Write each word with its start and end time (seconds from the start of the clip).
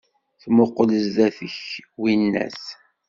Ttmuqul 0.33 0.89
zdat-k, 1.05 1.57
winnat! 2.01 2.63